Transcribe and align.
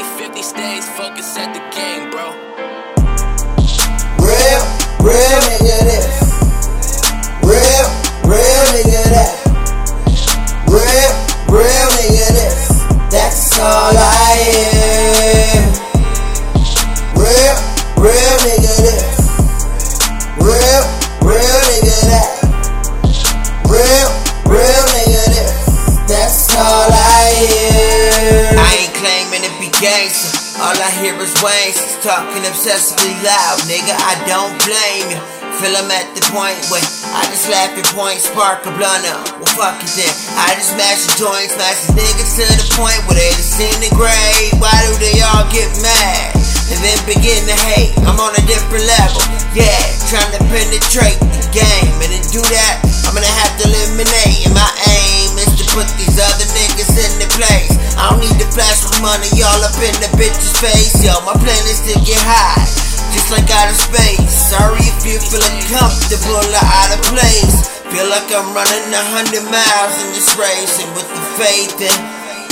Nowadays, 0.00 0.88
focus 0.96 1.36
at 1.36 1.52
the 1.52 1.60
game, 1.76 2.08
bro. 2.10 2.32
Real, 4.16 4.62
real 5.04 5.38
nigga 5.44 5.76
this. 5.84 6.16
Real, 7.44 7.86
real 8.24 8.64
nigga 8.72 9.04
that. 9.12 9.32
Real, 10.72 11.12
real 11.52 11.88
nigga 12.00 12.28
this. 12.32 12.60
That's 13.12 13.58
all 13.60 13.92
I 13.92 14.40
am. 15.52 15.68
Real, 17.20 17.56
real 18.00 18.36
nigga 18.40 18.74
this. 18.80 19.04
Real, 20.40 20.82
real 21.28 21.60
nigga 21.68 21.98
that. 22.08 22.28
Real, 23.68 24.08
real 24.48 24.82
nigga 24.96 25.24
this. 25.36 25.52
That's 26.08 26.56
all 26.56 26.88
I 26.88 27.28
am. 27.60 28.58
I 28.58 28.76
ain't 28.80 28.94
claiming 28.94 29.19
gangster. 29.80 30.60
All 30.60 30.76
I 30.76 30.92
hear 31.00 31.16
is 31.16 31.32
Wayne 31.40 31.72
talking 32.04 32.44
obsessively 32.44 33.16
loud. 33.24 33.64
Nigga, 33.64 33.96
I 33.96 34.12
don't 34.28 34.52
blame 34.68 35.16
you. 35.16 35.20
Feel 35.56 35.72
I'm 35.72 35.88
at 35.88 36.08
the 36.12 36.24
point 36.28 36.56
where 36.68 36.84
I 37.16 37.24
just 37.32 37.48
laugh 37.48 37.72
and 37.72 37.84
point, 37.96 38.20
spark 38.20 38.64
a 38.68 38.72
blunt 38.76 39.08
up. 39.08 39.24
Well, 39.40 39.50
fuck 39.56 39.80
it 39.80 39.88
then. 39.96 40.12
I 40.36 40.52
just 40.56 40.76
smash 40.76 41.08
the 41.08 41.16
joints, 41.16 41.56
smash 41.56 41.80
the 41.88 41.96
niggas 41.96 42.32
to 42.38 42.44
the 42.60 42.68
point 42.76 43.00
where 43.08 43.16
they 43.16 43.32
disintegrate. 43.40 44.52
Why 44.60 44.72
do 44.84 44.92
they 45.00 45.16
all 45.32 45.48
get 45.48 45.68
mad? 45.80 46.36
And 46.70 46.78
then 46.84 46.96
begin 47.08 47.40
to 47.48 47.56
hate. 47.72 47.96
I'm 48.04 48.20
on 48.20 48.36
a 48.36 48.44
different 48.44 48.84
level. 48.84 49.24
Yeah, 49.56 49.80
trying 50.12 50.30
to 50.36 50.40
penetrate 50.52 51.18
the 51.18 51.48
game. 51.56 51.92
And 52.04 52.12
to 52.14 52.20
do 52.30 52.40
that, 52.52 52.84
Plastic 58.50 58.90
with 58.90 59.02
money 59.06 59.30
all 59.46 59.62
up 59.62 59.78
in 59.78 59.94
the 60.02 60.10
bitch's 60.18 60.50
face. 60.58 60.98
Yo, 61.06 61.14
my 61.22 61.38
plan 61.38 61.62
is 61.70 61.80
to 61.86 61.94
get 62.02 62.18
high, 62.18 62.66
just 63.14 63.30
like 63.30 63.46
out 63.46 63.70
of 63.70 63.78
space. 63.78 64.26
Sorry 64.26 64.82
if 64.82 65.06
you 65.06 65.22
feel 65.22 65.38
uncomfortable 65.54 66.42
or 66.42 66.64
out 66.66 66.90
of 66.90 67.00
place. 67.14 67.70
Feel 67.94 68.10
like 68.10 68.26
I'm 68.34 68.50
running 68.50 68.90
a 68.90 69.04
hundred 69.14 69.46
miles 69.46 69.94
in 70.02 70.14
this 70.18 70.34
race, 70.34 70.82
and 70.82 70.90
with 70.98 71.06
the 71.06 71.22
faith 71.38 71.78
and 71.78 71.98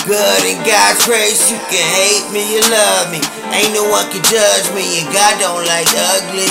good 0.07 0.43
and 0.47 0.63
God's 0.63 1.03
grace, 1.03 1.51
you 1.51 1.59
can 1.67 1.83
hate 1.83 2.27
me, 2.31 2.47
you 2.47 2.63
love 2.71 3.11
me. 3.11 3.19
Ain't 3.51 3.75
no 3.75 3.87
one 3.91 4.07
can 4.15 4.23
judge 4.23 4.71
me, 4.79 5.03
and 5.03 5.09
God 5.11 5.35
don't 5.43 5.67
like 5.67 5.91
ugly. 6.15 6.47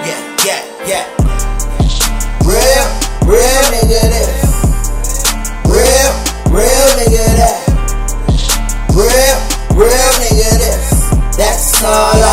Yeah, 0.00 0.20
yeah, 0.48 0.62
yeah. 0.88 1.04
Real, 2.44 2.86
real 3.28 3.62
nigga. 3.68 4.00
That 4.00 4.37
sola. 11.88 12.27